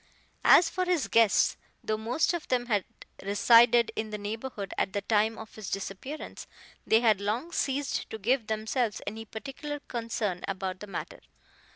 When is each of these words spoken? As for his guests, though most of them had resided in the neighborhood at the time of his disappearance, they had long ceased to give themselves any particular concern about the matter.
As 0.43 0.67
for 0.67 0.85
his 0.85 1.07
guests, 1.07 1.57
though 1.83 1.95
most 1.95 2.33
of 2.33 2.47
them 2.47 2.65
had 2.65 2.85
resided 3.21 3.91
in 3.95 4.09
the 4.09 4.17
neighborhood 4.17 4.73
at 4.75 4.93
the 4.93 5.01
time 5.03 5.37
of 5.37 5.53
his 5.53 5.69
disappearance, 5.69 6.47
they 6.87 7.01
had 7.01 7.21
long 7.21 7.51
ceased 7.51 8.09
to 8.09 8.17
give 8.17 8.47
themselves 8.47 9.03
any 9.05 9.25
particular 9.25 9.79
concern 9.81 10.41
about 10.47 10.79
the 10.79 10.87
matter. 10.87 11.19